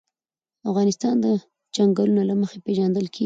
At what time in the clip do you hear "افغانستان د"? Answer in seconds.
0.69-1.25